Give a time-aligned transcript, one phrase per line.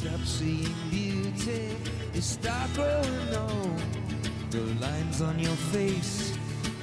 [0.00, 1.76] stop seeing beauty,
[2.14, 3.80] you start growing old.
[4.50, 6.32] The lines on your face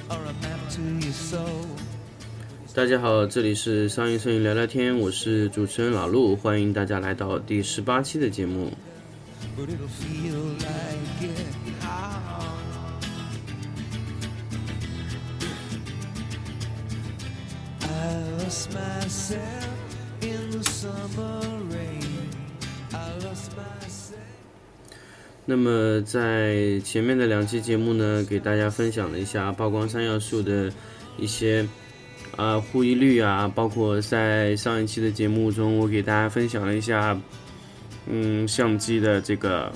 [0.08, 1.66] are a map to your soul.
[2.72, 8.72] 大家好，这里是商业摄影聊聊天，我是主持人老陆，欢迎大家来到第十八期的节目。
[9.56, 11.57] But it'll feel like it
[25.50, 30.70] 那么在前面的两期节目呢，给大家分享了一下曝光三要素的
[31.16, 31.66] 一些
[32.36, 37.18] 啊护翼率啊，包括在上一期的节目中，我给大家分享了一下，
[38.06, 39.72] 嗯，相机的这个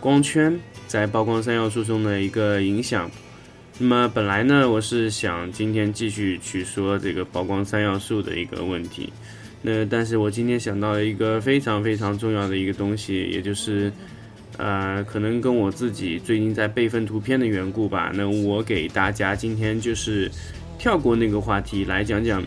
[0.00, 0.54] 光圈
[0.86, 3.10] 在曝光三要素中的一个影响。
[3.78, 9.10] 那么本来呢，我是想今天继续去说这个曝光三要素的一个问题，
[9.62, 13.90] 那但是我今天想到了一个非常非常重要的一个东西，也就是。
[14.58, 18.12] 呃，可能跟我自己最近在备份图片的缘故吧。
[18.14, 20.30] 那我给大家今天就是
[20.78, 22.42] 跳过那个话题，来讲讲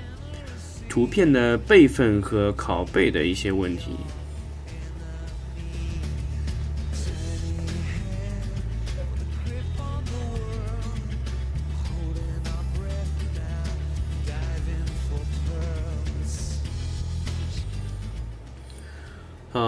[0.88, 3.92] 图片的备份和拷贝的一些问题。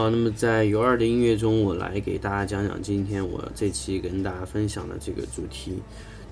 [0.10, 5.74] 那么在有二的音乐中，我来给大家讲讲今天我这期跟大家分享的这个主题。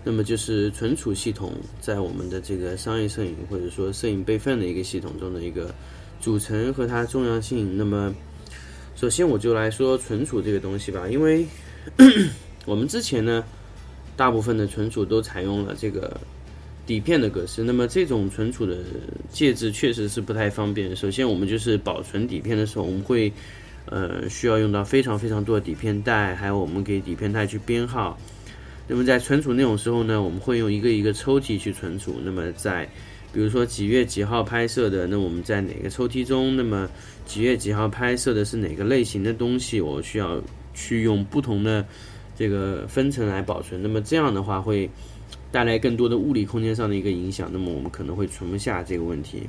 [0.05, 5.73] 那么就是存储系统在我们的这个商业摄影或者说摄影备份的一个系统中的一个
[6.19, 7.77] 组成和它重要性。
[7.77, 8.13] 那么
[8.95, 11.45] 首先我就来说存储这个东西吧，因为
[12.67, 13.43] 我们之前呢，
[14.17, 16.19] 大部分的存储都采用了这个
[16.85, 18.79] 底片的格式，那么这种存储的
[19.31, 20.93] 介质确实是不太方便。
[20.93, 23.31] 首先，我们就是保存底片的时候，我们会
[23.85, 28.17] 呃需要用到非常非常多的底片袋，还有我们给底片袋去编号。
[28.87, 32.15] 那么在存储内容时候呢，我们会用一个一个抽屉去存储。
[32.23, 32.87] 那么在
[33.31, 36.55] 比如说几月几号拍摄的，那我们在哪个抽屉中？
[36.55, 36.89] 那么
[37.25, 39.79] 几月几号拍摄的是哪个类型的东西？
[39.79, 40.41] 我需要
[40.73, 41.85] 去用不同的
[42.35, 43.81] 这个分层来保存。
[43.81, 44.89] 那么这样的话会。
[45.51, 49.43] 带来更多的物理空间上的一个影响，那么我们可能会存不下这个问题。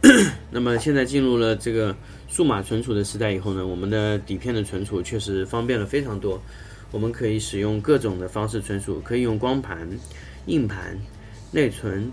[0.50, 1.94] 那么现在进入了这个
[2.28, 6.40] 数码存储的时代以后呢，我们的底片的存储确实方便了非常多。
[6.92, 9.88] 我们可以使用各种的方式存储，可以用光盘、
[10.46, 10.96] 硬盘、
[11.50, 12.10] 内存，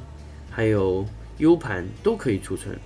[0.50, 1.06] 还有
[1.38, 2.78] U 盘都可以储存，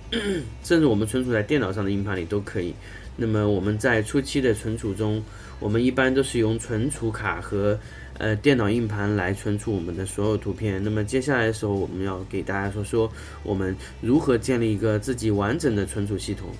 [0.62, 2.74] 甚至我们存储在电脑上的硬盘里都可以。
[3.16, 5.22] 那么我们在初期的存储中，
[5.60, 7.78] 我们一般都是用存储卡和
[8.18, 10.82] 呃电脑硬盘来存储我们的所有图片。
[10.84, 13.10] 那么接下来的时候，我们要给大家说说
[13.42, 16.50] 我们如何建立一个自己完整的存储系统。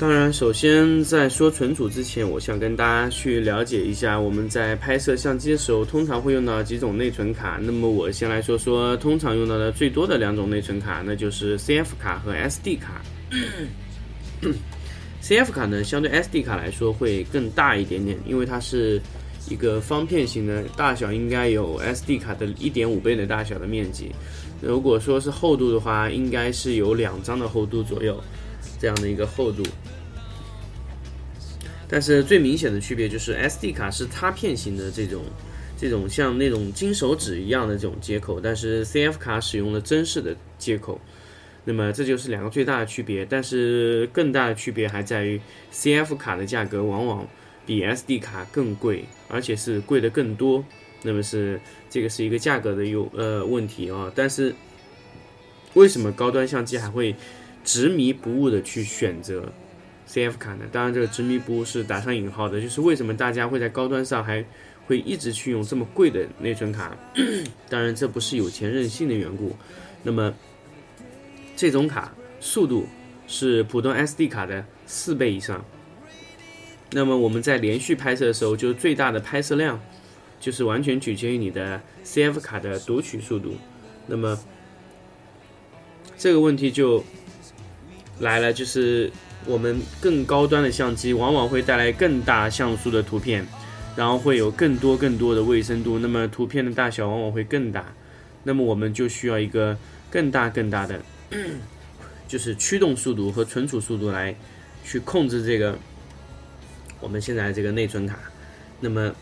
[0.00, 7.60] 当然，首先在说存储之前，我想跟大家去了解一下我们在拍摄相机的时候通常会用到几种内存卡。
[7.62, 13.02] 那么我先来说说通常用到的最多的两种内存卡，那就是 CF 卡和 SD 卡。
[15.22, 18.98] CF 卡呢，相对 SD 卡来说会更大一点点，因为它是
[19.50, 24.10] 一个方片型的，大小应该有 SD 卡的1.5倍的大小的面积。
[24.62, 28.18] 如果说是厚度的话，应该是有两张的厚度左右，
[28.80, 29.62] 这样的一个厚度。
[31.86, 35.22] 但是最明显的区别就是 SD 卡是插片型的这种，
[35.76, 41.00] 这种像那种金手指一样的这种接口，但是 CF 卡使用了针式的接口。
[41.64, 45.40] 那么这就是两个最大的区别，但是更大的区别还在于
[45.72, 47.26] CF 卡的价格往往
[47.66, 50.64] 比 SD 卡更贵，而且是贵的更多。
[51.02, 54.10] 那么是这个是一个价格的有呃问题啊。
[54.14, 54.54] 但是
[55.74, 57.14] 为什么高端相机还会
[57.64, 59.52] 执迷不悟的去选择
[60.08, 60.64] CF 卡呢？
[60.72, 64.44] 当然，这个执迷不悟是打上引号的，就是为什么大家会在高端上还
[64.86, 66.96] 会一直去用这么贵的内存卡？
[67.68, 69.54] 当然，这不是有钱任性的缘故。
[70.02, 70.34] 那么
[71.54, 72.86] 这种卡速度
[73.26, 75.64] 是普通 SD 卡的四倍以上。
[76.92, 79.80] 那么我们在连续拍摄的时候，就是最大的拍摄量，
[80.40, 83.54] 就是完全取决于你的 CF 卡的读取速度。
[84.08, 84.36] 那么
[86.18, 87.04] 这个问题就
[88.20, 89.10] 来了，就是
[89.46, 93.46] 我们更高端的相机往往会带来更大像素的图片，
[93.96, 97.92] 然后会有更多更多的卫生度，那么图片的大小往往会更大。
[98.44, 99.76] 那么我们就需要一个
[100.10, 101.00] 更大更大的，
[102.28, 104.34] 就是驱动速度和存储速度来
[104.84, 105.78] 去控制这个
[107.00, 108.18] 我们现在这个内存卡。
[108.80, 109.14] 那么，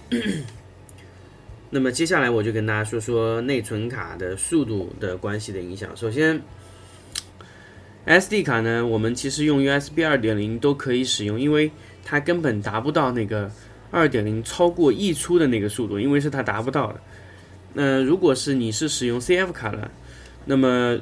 [1.70, 5.96] 那么接下来我就跟大家说说内存卡的速度的关系的影响。
[5.96, 6.40] 首先
[8.08, 11.70] ，SD 卡呢，我们其实用 USB 二点零都可以使用，因为
[12.02, 13.50] 它根本达不到那个
[13.90, 17.00] 二点零超过溢出的那个速度，因为是它达不到的。
[17.74, 19.90] 那如果是你是使用 CF 卡的，
[20.46, 20.98] 那么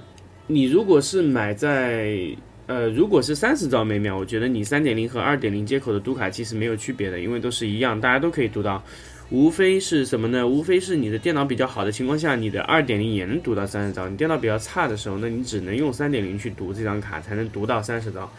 [0.49, 2.19] 你如果是买在
[2.67, 8.83] 呃，如果是三十兆每秒，我觉得你三点零和二点零接口的读卡器是没有区别的，因为都是一样，大家都可以读到。
[9.31, 10.47] 无非是什么呢？
[10.47, 18.31] 无非是你的电脑比较好的情况下，你的二点零也能读到三十兆；你电脑比较差的时候，那你只能用三点零去读这张卡，才能读到三十兆。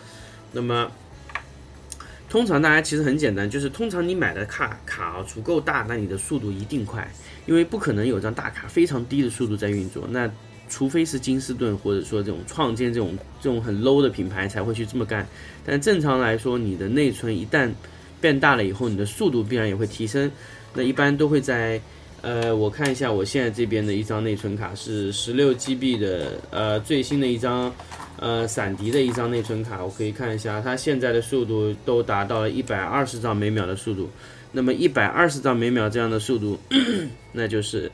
[0.53, 0.89] 那么，
[2.29, 7.05] 通常大家其实很简单，就是通常你买的卡卡啊足够大，那你的速度一定快，
[7.45, 10.07] 因为不可能有张大卡非常低的速度在运作。
[10.09, 10.31] 那
[10.69, 15.27] 除非是金斯顿或者说这种创建这种这种很 low 的品牌才会去这么干。
[15.65, 17.69] 但正常来说，你的内存一旦
[18.21, 20.31] 变大了以后，你的速度必然也会提升。
[20.77, 21.81] 那一般都会在，
[22.21, 27.73] 呃，我看一下我现在这边的一张内存卡是十六 GB 的，呃，最新的一张，
[28.19, 34.07] 呃，闪迪的一张内存卡，我可以看一下，它现在的速度都达到了一百二十兆每秒的速度。
[34.51, 36.59] 那么一百二十兆每秒这样的速度，
[37.33, 37.91] 那就是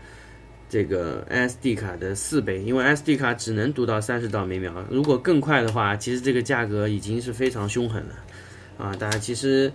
[0.69, 8.15] 这个 SD 卡的四倍，因为 SD 卡只能读到三十兆每秒，如果更快的话，其实这个价格已经是非常凶狠了，
[8.77, 9.71] 啊，大家其实。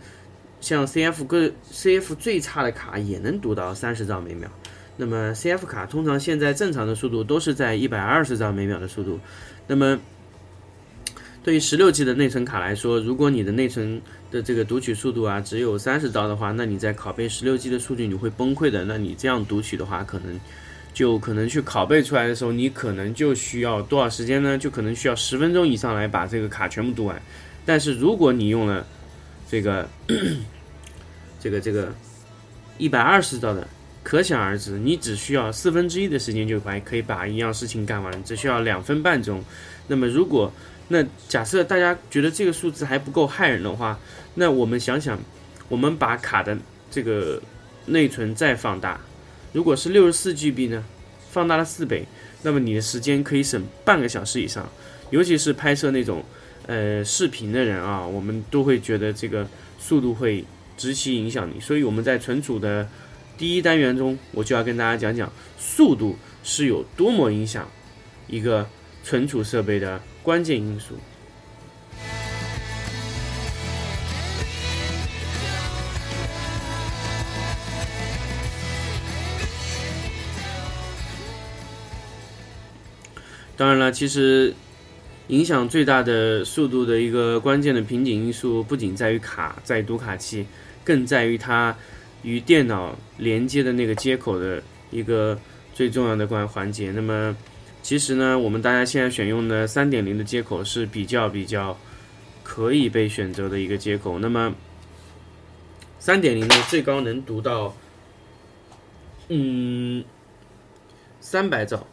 [0.61, 4.51] 像 CF 个 CF 最差的卡也能读到三十兆每秒，
[4.97, 9.19] 那么 CF 卡通常现在正常的速度都是在一百二十兆每秒的速度。
[9.67, 9.99] 那么
[11.45, 18.85] 对于十六 G 的内存卡来说，如果你的内存的这个读取速度啊只有三十兆的话，那你在拷贝十六 G 的数据你会崩溃的。
[18.85, 20.39] 那你这样读取的话，可能
[20.93, 24.59] 就可能去拷贝出来的时候，你可能就需要多少时间呢？
[24.59, 27.23] 就可能需要十分钟以上来把这个卡全部读完。
[27.65, 28.85] 但是如果你用了
[29.51, 29.89] 这个，
[31.41, 31.93] 这个这个
[32.77, 33.67] 一百二十兆的，
[34.03, 39.43] 可想而知，你只需要四分之一的时间就把可以把一样事情干完，只需要两分半钟。
[39.87, 40.53] 那么如果
[40.89, 43.99] 那假设大家觉得这个数字还不够骇人的话，
[44.35, 45.19] 那我们想想，
[45.69, 46.57] 我们把卡的
[46.91, 47.43] 这个
[47.87, 49.01] 内存再放大，
[49.55, 50.85] 如果是六十四 GB 呢，
[51.31, 52.07] 放大了四倍，
[52.43, 54.69] 那么你的时间可以省半个小时以上，
[55.09, 56.23] 尤其是拍摄那种。
[56.69, 59.49] 呃，视频的人啊，我们都会觉得这个
[59.79, 60.45] 速度会
[60.77, 62.87] 直其影响你，所以我们在存储的
[63.39, 67.67] 第一单元中，我就要跟大家讲讲速度是有多么影响
[68.27, 68.69] 一个
[69.03, 70.95] 存储设备的关键因素。
[83.57, 84.55] 当然了，其实。
[85.29, 90.47] 影响最大的速度的一个关键的瓶颈因素，不仅在于卡，在读卡器，
[90.83, 91.77] 更在于它
[92.23, 95.39] 与电脑连接的那个接口的一个
[95.75, 96.91] 最重要的关环节。
[96.93, 97.37] 那么，
[97.83, 101.79] 其实呢，我们大家现在选用的三点零的接口是比较比较
[102.43, 104.19] 可以被选择的一个接口。
[104.19, 104.55] 那么，
[105.99, 107.77] 三点零呢，最高能读到
[109.29, 110.03] 嗯
[111.21, 111.87] 三百兆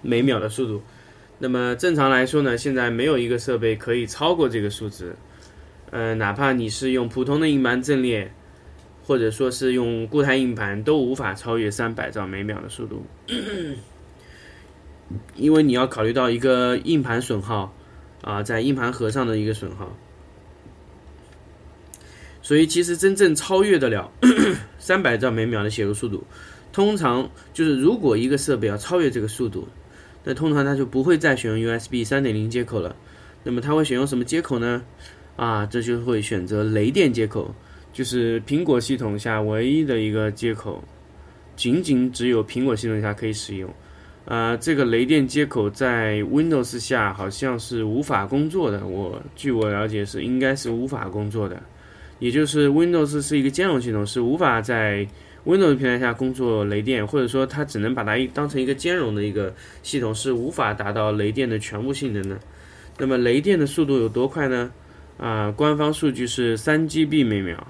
[0.00, 0.80] 每秒的速度。
[1.40, 5.14] 那么正常来说呢，现在没有一个设备可以超过这个数值，
[5.92, 8.28] 呃，哪怕你是用普通的硬盘阵列，
[9.04, 13.06] 或者说是用固态硬盘，都无法超越三百兆每秒的速度，
[15.36, 17.72] 因为你要考虑到一个硬盘损耗，
[18.22, 19.96] 啊，在硬盘盒上的一个损耗，
[22.42, 24.10] 所以其实真正超越得了
[24.80, 26.24] 三百兆每秒的写入速度，
[26.72, 29.68] 通常就是如果一个设备要超越这个速度。
[30.28, 32.94] 那通常它就不会再选用 USB 三点零接口了，
[33.44, 34.84] 那么它会选用什么接口呢？
[35.36, 37.54] 啊，这就会选择雷电接口，
[37.94, 40.84] 就是苹果系统下唯一的一个接口，
[41.56, 43.72] 仅仅只有苹果系统下可以使用。
[44.26, 51.58] 啊，这个雷电接口在 Windows 下好像是无法工作的，我据我了解是应该是无法工作的，
[52.18, 55.08] 也就是 Windows 是一个兼容系统，是无法在
[55.48, 62.38] Windows 平台下工作雷电，或者说它只能把它当成一个兼容的一个系统，是无法达到雷电的全部性能的。
[62.98, 64.70] 那么雷电的速度有多快呢？
[65.16, 67.66] 啊，官方数据是三 GB 每秒，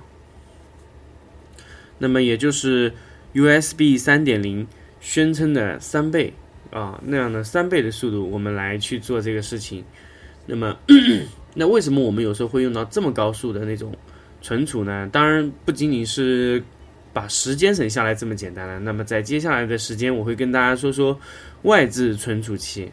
[1.99, 2.92] 那么也就是
[3.32, 4.66] USB 三点零
[5.00, 6.35] 宣称的三倍
[6.73, 9.85] 啊，那样的三倍的速度，我们来去做这个事情。
[10.47, 10.76] 那么，
[11.54, 13.94] 那为什么我们有时候会用到这么高速的那种
[14.42, 15.08] 存储呢？
[15.12, 16.61] 当然不仅仅是。
[17.12, 21.18] 把时间省下来这么简单了那么在接下来的时间我会跟大家说说
[21.62, 22.90] 外置存储器。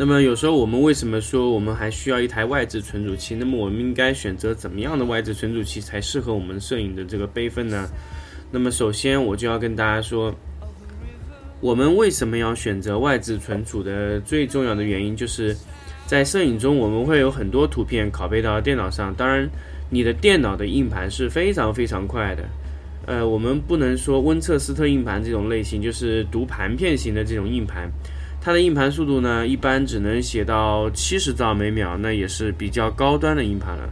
[0.00, 3.34] 那么有时候我们为什么说我们还需要一台外置存储器？
[3.34, 7.88] 那么我们应该选择怎么样的外置存储器才适合我们摄影的这个备份呢？
[8.52, 10.32] 那么首先我就要跟大家说
[11.60, 15.56] 我们为什么要选择外置存储的最重要的原因，就是
[16.06, 19.48] 在摄影中我们会有很多图片拷贝到电脑上，当然
[19.90, 22.44] 你的电脑的硬盘是非常非常快的。
[23.06, 27.90] 呃，我们不能说温彻斯特硬盘这种类型，就是读盘片型的这种硬盘，
[28.40, 33.88] 它的硬盘速度呢，一般只能写到七十兆每秒，那也是比较高端的硬盘了。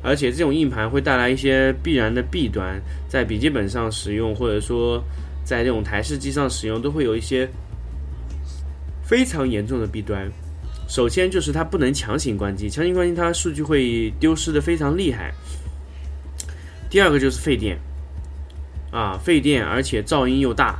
[0.00, 5.02] 而且这种硬盘会带来一些必然的弊端，在笔记本上使用，或者说
[5.44, 7.48] 在这种台式机上使用，都会有一些
[9.02, 10.30] 非常严重的弊端。
[10.88, 15.32] 首先就是它不能强行关机，强行关机它数据会丢失的非常厉害。
[16.90, 17.78] 第二个就是费电。
[18.90, 20.78] 啊，费电，而且噪音又大。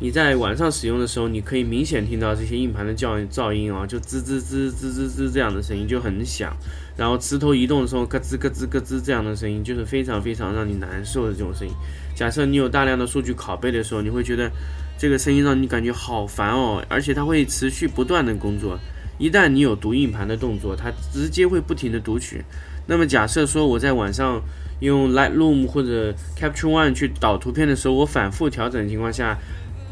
[0.00, 6.52] 你在晚上使用的时候，你可以明显听到这些硬盘的噪噪音啊，就滋滋滋滋滋滋这样的声音就很响。
[6.96, 11.72] 然后磁头移动的时候，咯吱咯吱咯吱这样的声音，就是非常非常让你难受的这种声音。
[12.14, 14.50] 假设你有大量的数据拷贝的时候，你会觉得
[14.96, 18.78] 这个声音让你感觉好烦哦，而且它会持续不断的工作。
[19.18, 22.44] 一旦你有读硬盘的动作，它直接会不停的读取。
[22.86, 24.42] 那么假设说我在晚上。
[24.80, 29.38] 用 Lightroom 或者 Capture One 去导图片的时候，我反复调整情况下，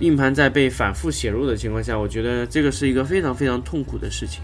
[0.00, 4.42] 硬盘在被反复写入的情况下，我觉得这个是一个非常非常痛苦的事情。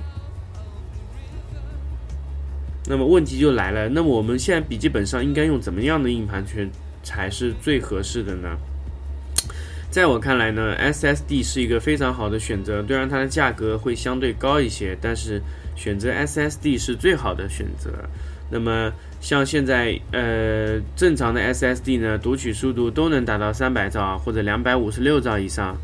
[2.87, 6.71] 那么问题就来了，那么我们现在笔记本上应该用怎么样的硬盘去
[7.09, 8.59] 才是最合适的呢？
[9.91, 15.41] 在我看来呢，SSD 是一个非常好的选择，虽然它的价格会相对高一些，但是
[15.75, 17.91] 选择 SSD 是最好的选择。
[18.51, 25.75] 那么像现在呃正常的 SSD 呢，读取速度都能达到三百兆或者两百五十六兆以上，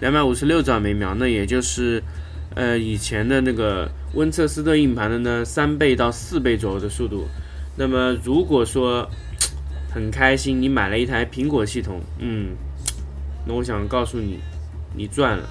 [0.00, 2.02] 两百五十六兆每秒，那也就是
[2.54, 7.28] 呃以前的那个温彻斯特硬盘的呢三倍到四倍左右的速度。
[7.76, 9.08] 那么如果说
[9.92, 12.50] 很开心你买了一台苹果系统，嗯，
[13.46, 14.38] 那我想告诉你，
[14.94, 15.48] 你赚了，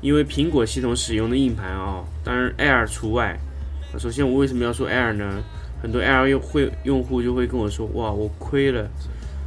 [0.00, 3.38] 因为苹果系统使用的硬盘啊，当然 Air 除外。
[3.98, 5.42] 首先我为什么要说 Air 呢？
[5.82, 8.88] 很多 Air 用会用户就会跟我说：“哇，我亏了，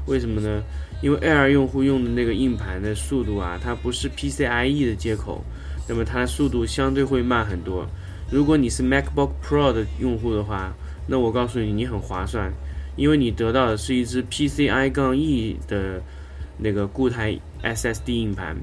[0.05, 0.61] 为什么呢？
[1.01, 5.43] 因为 Air 用户用的那个硬盘的速度啊，它不是 PCIe 的接口，
[5.87, 7.85] 那么它的速度相对会慢很多。
[8.31, 10.71] 如果你是 MacBook Pro 的用户的话，
[11.07, 12.51] 那我告诉你，你很划算，
[12.99, 16.01] 因为你得到的是一支 PCI 杠 E 的
[16.57, 18.57] 那个固态 SSD 硬盘。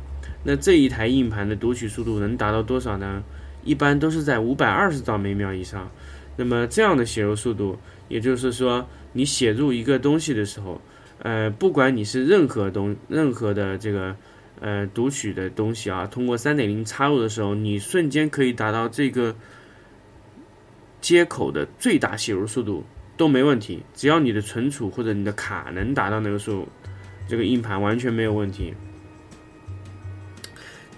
[0.44, 3.24] 那这一台硬盘的读取速度能达到多少呢？
[3.64, 5.90] 一般都是在五百二十兆每秒以上。”
[6.36, 7.78] 那么这样的写入速度，
[8.08, 10.78] 也就是说，你写入一个东西的时候，
[11.20, 14.14] 呃，不管你是任何东任何的这个
[14.60, 19.34] 呃读取的东西啊，通过三点零插入的时候，你瞬间可以达到这个
[21.00, 22.84] 接口的最大写入速度
[23.16, 26.66] 都没问题，只要你的存储或者你的卡能达到那个数，
[27.28, 28.74] 这个硬盘完全没有问题。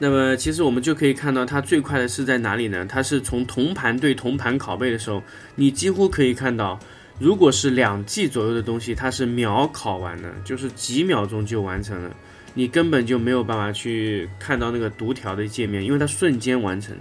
[0.01, 2.87] 那么，其实我们就可以看到，它最快的是在哪里呢？
[2.87, 5.21] 它是从同盘对同盘拷贝的时候，
[5.57, 6.79] 你几乎可以看到，
[7.19, 12.15] 如果是两 G 左右的东西，它是秒拷完的，就是几秒钟就完成了，
[12.55, 16.97] 你根本就没有办法去看到那个读条的界面，因为它瞬间完成。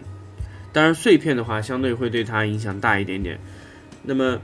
[0.73, 3.39] 当然，碎片的话，相对会对它影响大一点点。
[4.01, 4.39] 那么，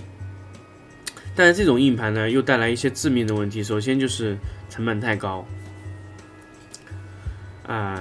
[1.36, 4.38] 但是这种硬盘呢，又带来一些致命的问题，首先就是
[4.70, 5.46] 成本太高。
[7.66, 7.98] 啊，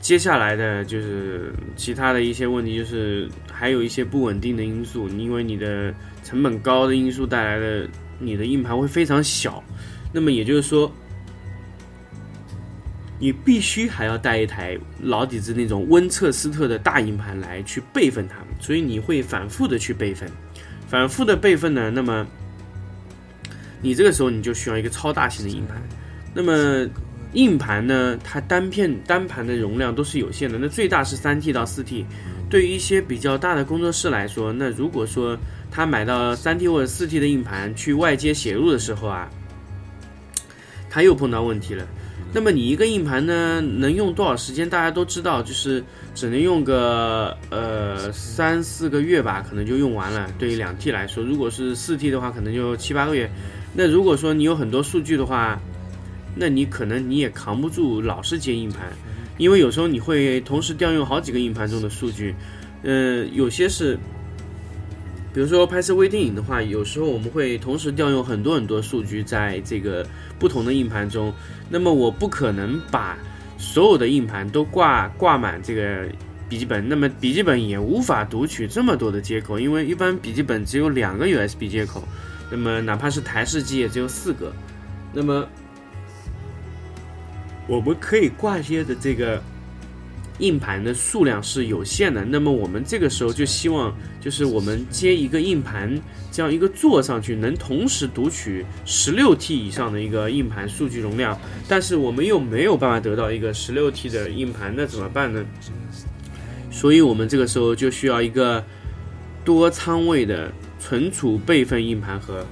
[0.00, 7.86] 接下来的就是其他的一些问题，就是还有一些不稳定的因素，因为你的成本高的因素带来的，
[8.18, 9.62] 你的硬盘会非常小，
[10.12, 10.90] 那么也就是说，
[13.18, 20.26] 你必须还要带一台老底子那种温彻斯特的大硬盘来去备份它们，所以你会反复的去备份，
[20.88, 22.26] 反复的备份呢，那么
[23.82, 25.82] 你这个时候你就需要一个超大型的硬盘，
[26.32, 26.88] 那么。
[27.34, 32.04] 硬盘呢，它单片单盘的容量都是有限的，那最大是三 T 到四 T。
[32.50, 35.34] 对于一些比较大的工作室来说，那如果说
[35.70, 39.30] 他买到三 T 或者四 T 的硬盘去外接写入的时候啊，
[40.90, 41.88] 他又碰到问题了。
[42.34, 44.68] 那么你一个硬盘呢，能用多少时间？
[44.68, 45.82] 大家都知道，就是
[46.14, 50.30] 只能用个呃三四个月吧，可能就用完了。
[50.38, 53.30] 对于两 T 来说，如果是四 T 的话，可能就七八个月。
[53.74, 55.60] 那如果说你有很多数据的话，
[56.34, 58.92] 那你可能你也扛不住老是接硬盘，
[59.38, 62.34] 因为有时候你会同时调用好几个硬盘中的数据，
[62.82, 63.98] 嗯，有些是，
[65.32, 70.06] 比如说拍摄微电影的话，有时候我们会同时调用很多很多数据在这个
[70.38, 71.32] 不同的硬盘中，
[71.68, 73.18] 那么我不可能把
[73.58, 76.08] 所有的硬盘都挂挂满这个
[76.48, 82.02] 笔记本，那么笔记本也无法读取这么多的接口，因为一般笔记本只有两个 USB 接口，
[82.52, 84.52] 那么哪怕是台式机也只有四个，
[85.10, 85.48] 那么
[87.66, 89.42] 我们可以挂接的这个
[90.38, 95.98] 硬盘的数量是有限的，那么我们这个时候就希望，就是我们接一个硬盘
[96.30, 105.42] 这样一个座上去，能同时读取十六 T 以上的一个硬盘数据容量，但是我们又没有办法得到一个十六 T 的硬盘，那怎么办呢？
[106.70, 108.64] 所以我们这个时候就需要一个
[109.44, 110.50] 多仓位的
[110.82, 112.44] 存储备份硬盘盒。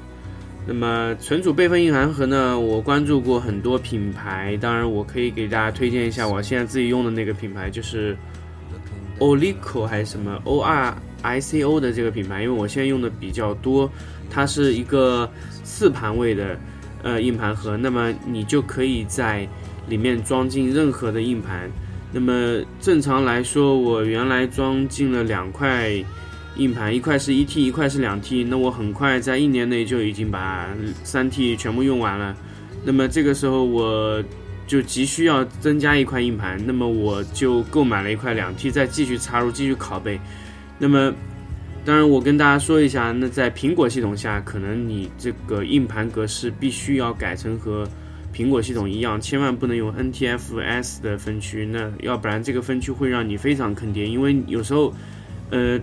[0.65, 8.17] 那么存储备份硬盘盒呢，我关注过很多品牌，当然我可以给大家推荐一下我现在自己用的那个品牌，就是
[9.19, 13.91] Olico 还是什么 O R I C O 的这个品牌，因为我现在用的比较多，
[14.31, 15.29] 它是一个
[15.65, 16.57] 四盘位的
[17.03, 19.49] 呃硬盘盒，那么你就可以在
[19.89, 21.69] 里面装进任何的硬盘。
[22.13, 25.91] 那么正常来说，我原来装进了两块
[26.61, 28.45] 硬盘，一块是一 T，一块是两 T。
[28.45, 30.69] 那我很快在一年内就已经把
[31.02, 32.37] 三 T 全部用完了。
[32.85, 34.23] 那么这个时候我
[34.67, 40.21] 就急需要增加一块硬盘，那么我就购买了一块两 T，再继续插入继续拷贝。
[40.79, 41.12] 那么
[41.83, 47.88] 当然我跟大家说一下，那在苹果系统下，可能你这个硬盘格式必须要改成和
[48.35, 54.07] 苹果系统一样，千万不能用 NTFS 的分区，那要不然这个分区会让你非常坑爹。
[54.07, 54.95] 因为有时候，
[55.50, 55.81] 呃，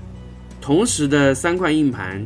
[0.62, 2.26] 同时的三块硬盘，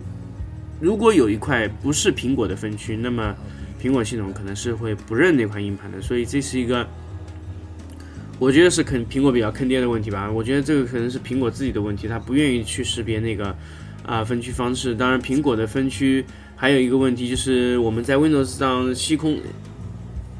[0.79, 3.35] 如果有一块不是苹果的分区，那么
[3.81, 6.01] 苹果系统可能是会不认那块硬盘的。
[6.01, 6.87] 所以这是一个，
[8.39, 10.31] 我觉得是坑苹果比较坑爹的问题吧。
[10.31, 13.55] 我觉得这个可能是苹果自己的问题，它不愿意去识别那个
[14.05, 14.95] 啊分区方式。
[14.95, 19.37] 当然，苹果的分区还有一个问题就是我们在 Windows 上吸空。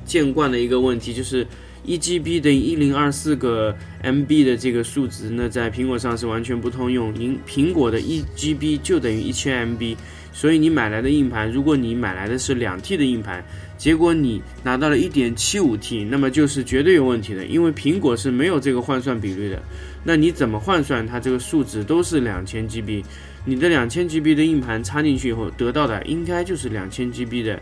[0.04, 1.47] 见惯的一个问题就是
[1.84, 7.13] 一 GB 等于一零二四个 MB 的这个数值呢，在苹果上是完全不通用。
[7.15, 9.98] 因苹果的一 GB 就等于一千 MB，
[10.32, 13.44] 所以你买来的硬盘，如果你买来的是两 T 的硬盘，
[13.78, 19.62] 结果你拿到了一点七五 T，那么就是绝对有问题的，因为苹果是没有这个换算比率的。
[20.04, 23.04] 那你怎么换算它这个数值都是两千 GB，
[23.46, 27.60] 你的两千 GB 的硬盘插进去以后得到的应该就是两千 GB 的。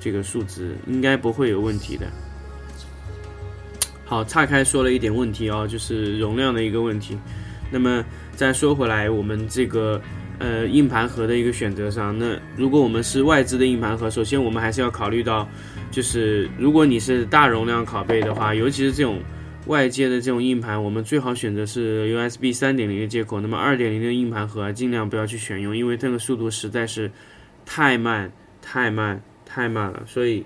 [0.00, 2.06] 这个数值应该不会有问题的。
[4.08, 7.14] 好，岔开说了一点问题啊，就是容量的一个问题。
[7.70, 8.02] 那么
[8.34, 10.00] 再说回来，我们这个
[10.38, 15.46] 呃硬盘盒的一个选择上，那如果我们是外置的硬盘盒，首先我们还是要考虑到，
[15.90, 19.20] 就是如果你是大容量拷贝的话，尤其是这种
[19.66, 23.42] 外接的这种硬盘，我们最好选择是 USB 三点零的接口。
[23.42, 27.10] 那么二点零的硬盘盒尽量不要去选用，因为这个速度实在是
[27.66, 29.22] 太慢太慢。
[29.50, 30.44] 太慢了，所以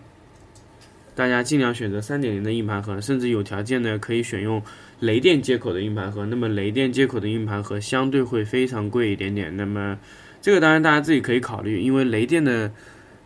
[1.14, 4.62] 大家尽量选择三点零的硬盘盒，甚至有条件呢可以选用
[5.00, 6.24] 雷电接口的硬盘盒。
[6.26, 9.54] 那么雷电接口的硬盘盒相对会非常贵一点点。
[9.56, 9.98] 那么
[10.40, 12.72] 这个当然大家自己可以考虑，因为雷电的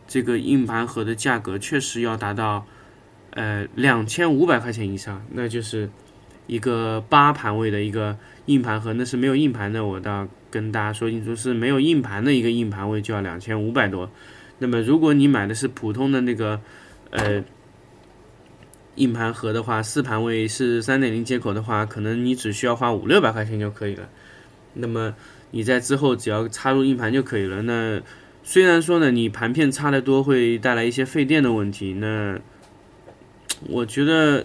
[0.08, 2.66] 这个硬盘盒的价格确实要达到
[3.30, 5.88] 呃两千五百块钱以上，那就是
[6.46, 9.84] 一个八盘位的一个硬盘盒，那是没有硬盘的。
[9.84, 14.10] 我倒跟大家说清楚，是没有硬盘的一个硬盘位就要两千五百多。
[14.58, 16.60] 那么，如果你买的是普通的那个，
[17.10, 17.44] 呃，
[18.96, 24.08] 硬盘盒的话，四盘位是三点零接口的话，可能你只需要花五六百块钱就可以了。
[24.74, 25.14] 那么
[25.52, 27.62] 你在之后只要插入硬盘就可以了。
[27.62, 28.02] 那
[28.42, 32.38] 虽然说呢，你盘片插的多会带来一些费电的问题，那
[33.68, 34.44] 我觉得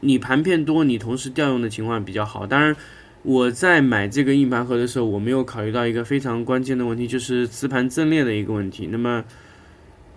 [0.00, 2.46] 你盘片多，你同时调用的情况比较好。
[2.46, 2.76] 当然。
[3.22, 8.88] 我在买这个硬盘盒的时候，我没有考虑到一个非常关键的问题，就是磁盘阵列的一个问题。
[8.92, 9.24] 那么，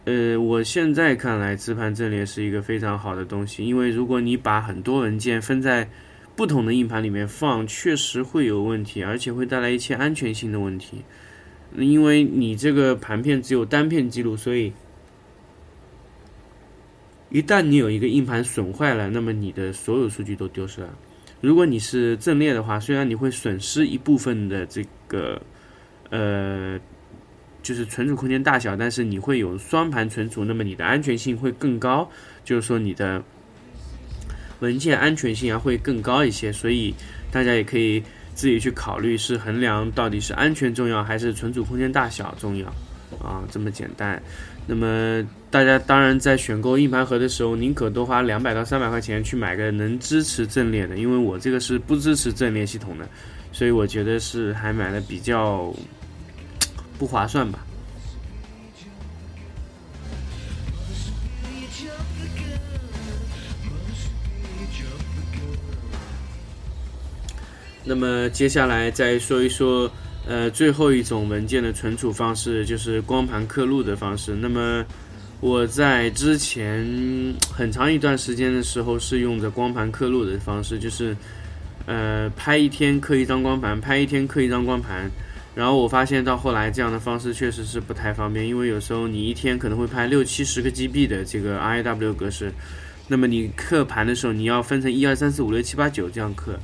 [0.05, 5.89] 呃，我现在看来，磁盘阵列是一个非常好的东西，因为如果你把很多文件分在
[6.35, 11.03] 不同的硬盘里面放，确实会有问题，而且会带来一些安全性的问题。
[11.75, 14.73] 因为你这个盘片只有单片记录，所以
[17.29, 20.97] 一旦你有一个硬盘损坏了，那么你的所有数据都丢失了。
[21.41, 25.41] 如果你是阵列的话，虽然你会损失一部分的这个，
[26.09, 26.79] 呃，
[27.61, 32.09] 就是存储空间大小，但是你会有双盘存储，那么你的安全性会更高，
[32.43, 33.21] 就是说你的
[34.59, 36.51] 文件安全性啊会更高一些。
[36.51, 36.93] 所以
[37.31, 38.01] 大家也可以
[38.33, 42.67] 自己去考虑，是衡量到底是安全重要还是存储空间大小重要
[43.21, 44.21] 啊，这么简单。
[44.65, 53.09] 那么大家当然在选购硬盘盒的时候，宁可多花两百到三百块钱去买个能支持阵列的，因为我这个是不支持阵列系统的，
[53.51, 55.73] 所以我觉得是还买的比较
[56.99, 57.65] 不划算吧。
[67.85, 69.89] 那么接下来再说一说，
[70.27, 74.35] 呃，最后一种文件的存储方式就是光盘刻录的方式。
[74.35, 74.85] 那么
[75.39, 76.85] 我在之前
[77.51, 81.17] 很长一段时间的时候是用着光盘刻录的方式，就是
[81.87, 85.09] 呃拍一天刻一张光盘，拍一天刻一张光盘。
[85.55, 92.53] 然后我发现到后来这样的方式确实是不太方便，因为有时候你一天可能会拍六七十个 GB 的这个 RAW 格式，
[93.07, 96.57] 那么你刻盘的时候你要分成一二三四五六七八九这样刻。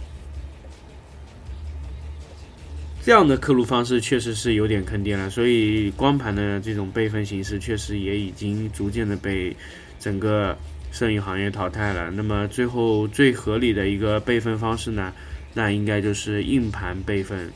[3.04, 9.56] 这样的刻录方式确实是有点坑爹了，所以光盘的这种备份形式确实也已经逐渐的被
[10.00, 10.58] 整个
[10.92, 12.10] 摄影行业淘汰了。
[12.12, 15.14] 那么最后最合理的一个备份方式呢，
[15.54, 17.52] 那应该就是硬盘备份。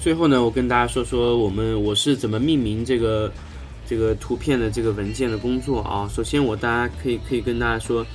[0.00, 3.30] 最后呢，我跟大家说说我们我是怎么命名这个
[3.86, 6.08] 这个图片的这个文件的工作啊。
[6.10, 8.06] 首先，我大家可以可以跟大家说，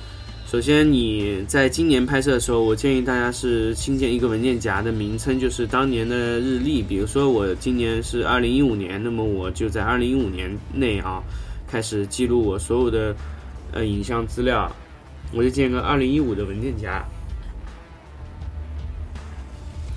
[0.46, 6.82] 首先你在今年拍摄的时候，我建议大家是新建一个文件夹的名称，就是当年的日历。
[6.82, 11.22] 比如说我今年是二零一五年，那么我就在二零一五年内啊
[11.74, 13.12] 开始记录我所有的
[13.72, 14.70] 呃影像资料，
[15.32, 17.04] 我就建个二零一五的文件夹。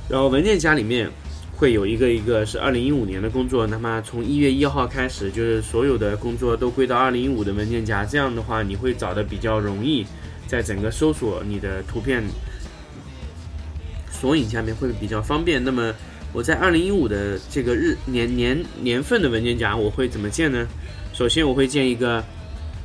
[0.10, 1.08] 然后文件夹里面
[1.56, 8.04] 会有一个一个是二零一五年的工作，那么从一月一号开始，就是所有的工作都归到二零一五的文件夹。
[8.04, 10.04] 这样的话，你会找的比较容易，
[10.48, 12.24] 在整个搜索你的图片
[14.10, 15.64] 索引下面会比较方便。
[15.64, 15.94] 那么
[16.34, 20.68] 我在二零一五的这个日年年年份的文件夹，我会怎么建呢？
[21.18, 22.24] 首先我会建一个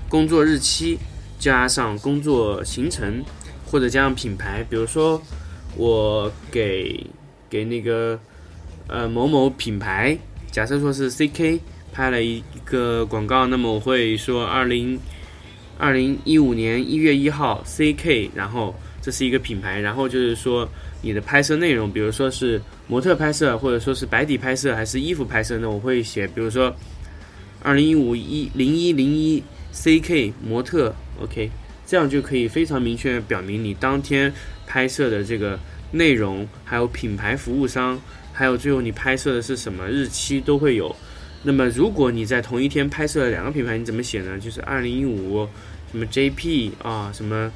[0.08, 0.98] 工作日期
[1.38, 3.22] 加上工作行程，
[3.66, 5.20] 或者加上品牌，比如说。
[5.74, 7.02] 我给
[7.48, 8.20] 给那个
[8.88, 10.14] 呃某某品牌，
[10.50, 11.58] 假设说是 CK
[11.90, 15.00] 拍了一一个广告，那么我会说二零
[15.78, 20.68] 二零一五年一月一号 CK，然后这是一个品牌，然后就是说
[21.00, 26.70] 你的拍摄内容，比如说是模特拍摄，或者说是白底拍摄，还是衣服拍摄，那我会写，比如说
[27.62, 31.50] 二零一五一零一零一 CK 模特，OK，
[31.86, 34.32] 这样就可以非常明确表明你当天。
[34.64, 35.58] 拍摄的这个
[35.90, 38.00] 内容，还有品牌服务商，
[38.32, 40.96] 还有最后你拍摄的是什么日期都会有。
[41.42, 44.38] 那么如果你在同一天拍摄了两个品牌，你怎么写呢？
[44.38, 45.46] 就是二零一五
[45.90, 47.52] 什么 JP 啊，什么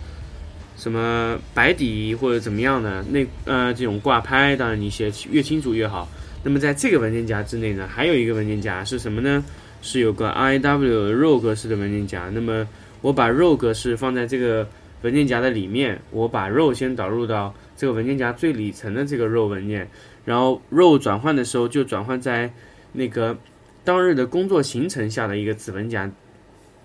[0.77, 6.07] 什么白底或者怎么样的那呃这种挂拍，当然你写越清楚越好。
[6.43, 9.43] 那么在这个文件夹之内呢，还有一个文件夹是什么呢？
[9.83, 12.31] 是有个 RAW RAW 格式的文件夹。
[12.33, 12.67] 那么
[13.01, 14.69] 我把 RAW 格式放在这个。
[15.03, 19.89] 文件夹的里面，我把 RAW 先导入到这个文件夹最里层的这个 RAW 文件，
[20.25, 22.51] 然后 RAW 转换的时候就转换在
[22.93, 23.37] 那个
[23.85, 26.11] 当日的工作行程下的一个子文夹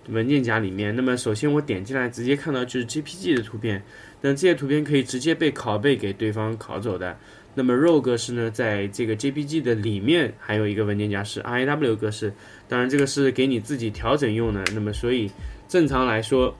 [0.09, 0.95] 文件夹里面。
[0.95, 3.81] 那么首先我点进来直接看到就是 JPG 的图片，
[4.19, 7.17] 那这些图片可以直接被拷贝给对方拷走的。
[7.53, 12.33] 那么 RAW 格式呢，在这个 JPG 的里面还有一个文件夹是 RAW 格式，
[12.67, 14.63] 当然这个是给你自己调整用的。
[14.73, 15.31] 那么所以
[15.67, 16.55] 正常来说。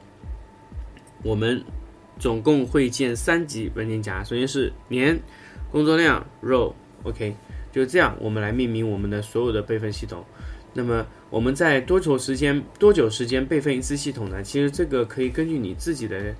[1.23, 1.63] 我们
[2.17, 5.19] 总共会建三级文件夹，首先是年、
[5.71, 7.35] 工作量、row，OK，
[7.71, 10.25] 就这样，我们来命名我们的所有的备份系统。
[10.73, 14.41] 那么我们在多久时间多久时间备份一次系统呢？
[14.41, 16.35] 其实这个可以根据你自己的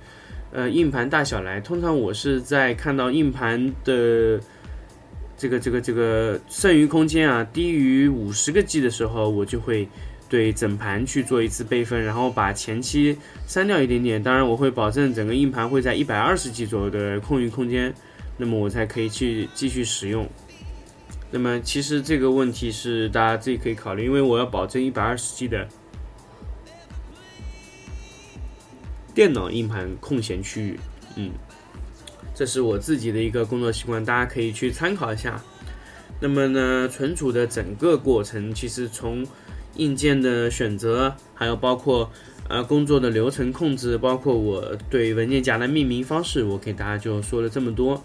[0.52, 1.60] 呃硬盘大小来。
[1.60, 4.40] 通常我是在看到硬盘的
[5.36, 9.88] 这个这个这个剩余空间啊低于五十个 G 的时候，我就会。
[10.28, 13.14] 对整盘去做一次备份，然后把前期
[13.46, 14.22] 删掉一点点。
[14.22, 17.92] 当然，我会保证整个硬盘会在一百二十 G 左右的空余空间，
[18.38, 20.26] 那么我才可以去继续使用。
[21.30, 25.68] 那么其实这个问题是大家自己可以考虑，因为我要保证一百二十 G 的
[29.14, 30.80] 电脑硬盘空闲区域。
[31.16, 31.30] 嗯，
[32.34, 35.42] 这是我自己的一个工作习惯，大家可以去参考一下。
[36.20, 39.26] 那么呢，存储的整个过程其实从
[39.76, 42.10] 硬件的选择，还有包括
[42.48, 48.02] 呃工作的流程控制，包括我对文件夹的命名方式，我给大家就说了这么多。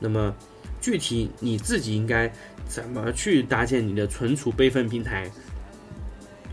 [0.00, 0.34] 那么
[0.80, 2.32] 具体你自己应该
[2.66, 5.30] 怎么去搭建你的存储备份平台？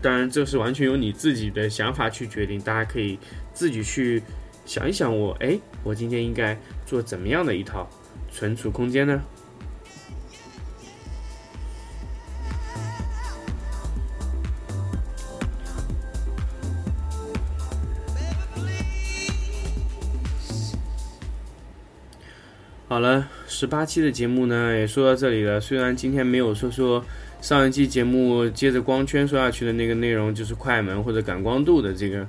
[0.00, 2.60] 当然，这是完全由你自己的想法去决定。
[2.60, 3.18] 大家可以
[3.52, 4.22] 自己去
[4.64, 7.88] 想一想，我哎，我今天应该做怎么样的一套
[8.30, 9.20] 存储空间呢？
[22.90, 25.60] 好了，十八期的节目呢也说到这里了。
[25.60, 27.04] 虽然今天没有说说
[27.48, 32.26] 上一期节目接着光圈说下去的那个内容就是快门或者感光度的这个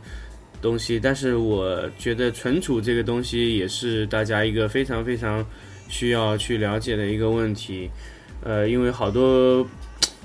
[0.61, 5.45] 东西，但是我觉得存储这个东西也是大家一个非常非常
[5.89, 7.89] 需要去了解的一个问题。
[8.45, 9.67] 呃，因为好多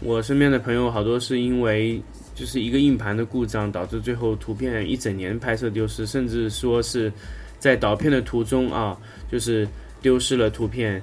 [0.00, 2.00] 我身边的朋友好多是因为
[2.33, 7.12] 就是一个硬盘的故障，导致最后图片一整年拍摄丢失，甚至说是
[7.59, 8.96] 在导片的途中啊，
[9.28, 9.66] 就是
[10.00, 11.02] 丢失了图片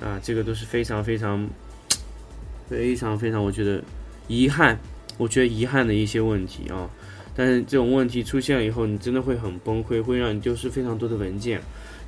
[0.00, 1.46] 啊，这个都是非常非常
[2.68, 3.82] 非常非常，我觉得
[4.28, 4.78] 遗憾，
[5.18, 6.88] 我觉得遗憾的一些问题啊。
[7.34, 11.60] 但是这种问题出现了以后，你真的会很崩溃，会让你丢失非常多的文件。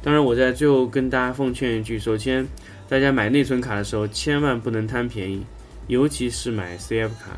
[0.03, 2.47] 当然，我在最后跟大家奉劝一句：首先，
[2.89, 5.45] 大家买内存卡的时候，千万不能贪便宜，
[5.87, 7.37] 尤其是买 CF 卡，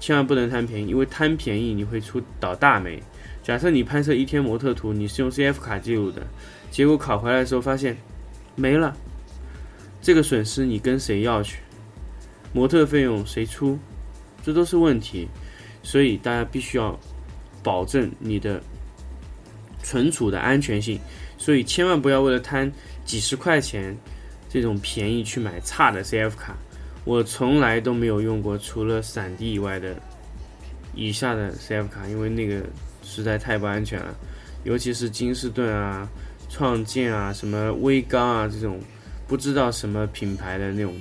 [0.00, 3.00] 千万不能贪便宜，因为贪便宜你会出倒大霉。
[3.42, 6.26] 假设你拍摄一天模特图，你是用 CF 卡记录的，
[6.70, 7.96] 结果拷回来的时候发现
[8.56, 8.96] 没了，
[10.02, 11.58] 这个损失你跟谁要去？
[12.52, 13.78] 模特费用谁出？
[14.42, 15.28] 这都是问题。
[15.82, 16.98] 所以大家必须要
[17.62, 18.62] 保证你的
[19.82, 21.00] 存储的安全性，
[21.38, 22.70] 所以千万不要为了贪
[23.06, 23.96] 几十块钱
[24.46, 26.54] 这种便宜去买差的 CF 卡。
[27.04, 29.96] 我从来都没有用过除了闪迪以外的
[30.94, 32.62] 以下的 CF 卡，因为那个
[33.02, 34.14] 实在太不安全了，
[34.64, 36.06] 尤其是金士顿啊、
[36.50, 38.78] 创建啊、什么微刚啊这种
[39.26, 40.94] 不知道什么品牌的那种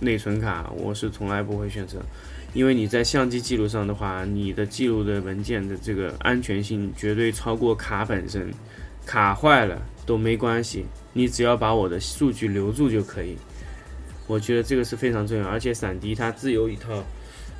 [0.00, 2.02] 内存卡，我是从来不会选择。
[2.52, 8.52] 因为你在相机记录上的话，你的记录的文件的这个安全性绝对超过卡本身，
[9.06, 13.36] 卡坏了都没关系，你只要把我的数据留住就可以。
[14.26, 17.04] 我觉得这个是非常重要，而且闪迪它自有一套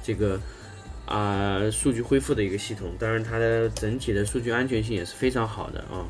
[0.03, 0.40] 这个
[1.07, 6.07] 啊、数据恢复的一个系统，当然它的整体的数据安全性也是非常好的啊。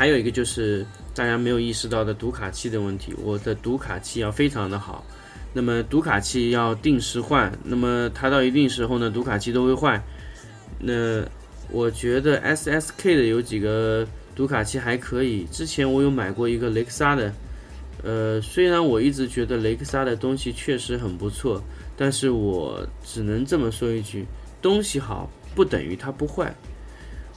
[0.00, 5.04] 还有一个就是大家没有意识到的读卡器的问题，我的读卡器要非常的好。
[5.52, 10.02] 那么读卡器要定时换，那么它到一定时候呢，读卡器都会坏。
[10.78, 11.22] 那
[11.70, 17.30] 我觉得 SSK 的有几个读卡器还可以，之前我有买过一个雷克萨的，
[18.02, 21.62] 呃，虽然我一直觉得雷克萨的东西确实很不错，
[21.94, 24.24] 但是我只能这么说一句，
[24.62, 26.54] 东西好不等于它不坏。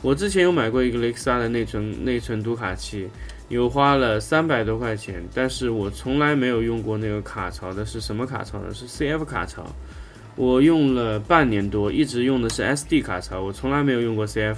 [0.04, 3.08] 我之前有买过一个雷克萨的内存内存读卡器，
[3.48, 8.74] 有花了三百多块钱，但是我从来没有用过那个卡槽的，是什么卡槽呢？
[8.74, 9.66] 是 CF 卡槽。
[10.36, 14.58] 我用了半年多，一直用的是 SD 卡槽，我从来没有用过 CF。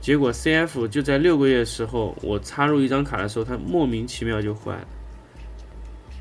[0.00, 4.88] 结果 CF 就在六个月的时候，我插入一张卡的时候，它莫名其妙就坏了。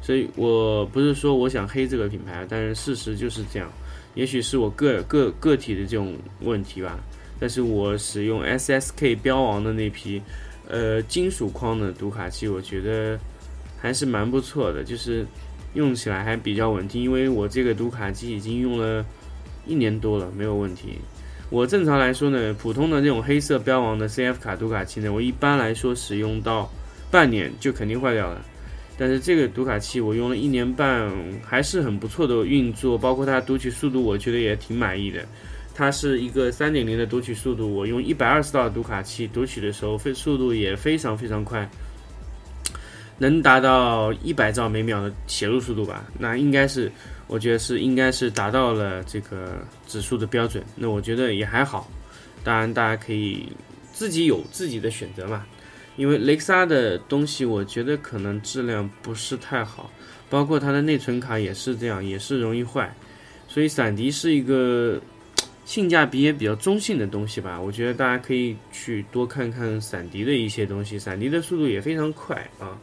[0.04, 3.68] 所以我不是说我想黑这个品牌，但是事实就是这样。
[4.14, 7.00] 也许是我个个个体的这种问题吧。
[7.42, 10.22] 但是我使用 SSK 标王的那批，
[10.70, 13.20] 呃，金属框的读卡器，我觉得
[13.80, 15.26] 还是蛮不错的，就是
[15.74, 17.02] 用起来还比较稳定。
[17.02, 19.04] 因为我这个读卡器已经用了
[19.66, 21.00] 一年多了，没有问题。
[21.50, 26.72] 我正常来说呢，普通的这种黑色标王的 CF 卡读卡器呢，我一般来说使用到
[27.10, 28.40] 半年就肯定坏掉了。
[29.00, 31.12] 但是这个读卡器我用了一年半，
[31.44, 35.26] 还是很不错的运作，包括它读取速度，我觉得也挺满意的。
[35.74, 41.70] 它是一个三点零的读取速度，我用一百二十兆读卡器读取的时候，非速度也非常非常快，
[43.18, 46.06] 能达到一百兆每秒的写入速度吧？
[46.20, 46.92] 那应该是，
[47.28, 50.64] 我觉得是应该是达到了这个指数的标准。
[50.76, 51.90] 那我觉得也还好，
[52.44, 53.48] 当然大家可以
[53.94, 55.46] 自己有自己的选择嘛。
[55.98, 59.92] 因为雷克萨的东西，我觉得可能质量不是太好，
[60.30, 62.94] 包括它的内存卡也是这样，也是容易坏。
[63.48, 65.00] 所以闪迪是一个
[65.72, 72.78] 性价比也比较中性的东西吧，我觉得大家可以去多看看闪迪的一些东西，闪迪的速度也非常快啊。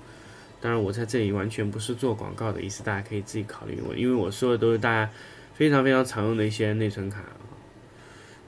[0.58, 5.12] 当然，我在这里完全不是做广告的意思，大家可以自己考虑我，因为我说的都是大家
[5.52, 7.22] 非常非常常用的一些内存卡。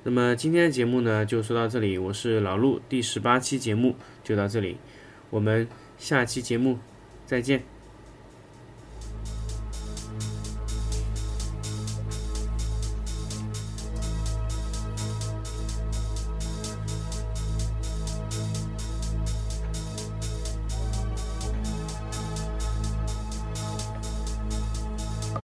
[0.05, 4.79] 那么今天的节目呢，就说到这里，我是老陆，第十八期节目就到这里，
[5.29, 6.79] 我们下期节目
[7.27, 7.70] 再见。